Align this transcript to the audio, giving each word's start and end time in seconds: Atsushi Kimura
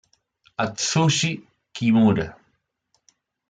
Atsushi 0.63 1.31
Kimura 1.75 2.25